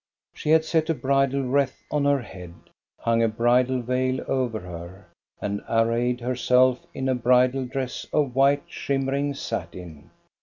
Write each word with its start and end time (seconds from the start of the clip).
She 0.33 0.49
had 0.49 0.65
set 0.65 0.89
a 0.89 0.95
bridal 0.95 1.43
wreath 1.43 1.83
on 1.91 2.05
her 2.05 2.23
head, 2.23 2.55
hung 3.01 3.21
a 3.21 3.27
bridal 3.27 3.83
veil 3.83 4.19
over 4.27 4.59
her, 4.61 5.05
and 5.39 5.61
arrayed 5.69 6.21
herself 6.21 6.83
in 6.95 7.07
a 7.07 7.13
bridal 7.13 7.65
dress 7.65 8.07
of 8.11 8.33
white, 8.35 8.67
shim 8.67 9.03
mering 9.03 9.35
satin. 9.35 10.09